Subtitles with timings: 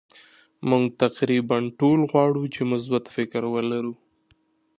[0.69, 3.93] مونږ تقریبا ټول غواړو چې مثبت فکر ولرو.